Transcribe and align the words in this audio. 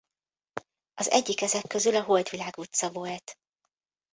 Az 0.93 1.09
egyik 1.09 1.41
ezek 1.41 1.67
közül 1.67 1.95
a 1.95 2.03
Holdvilág 2.03 2.57
utca 2.57 2.89
volt. 2.91 3.35